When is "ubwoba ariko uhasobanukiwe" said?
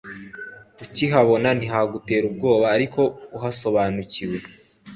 2.29-4.37